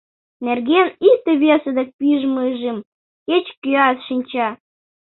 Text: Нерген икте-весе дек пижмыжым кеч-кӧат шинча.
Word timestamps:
Нерген 0.45 0.87
икте-весе 1.09 1.71
дек 1.77 1.89
пижмыжым 1.99 2.77
кеч-кӧат 3.27 3.97
шинча. 4.07 4.47